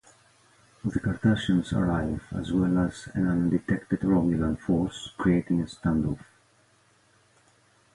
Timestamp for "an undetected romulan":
3.13-4.57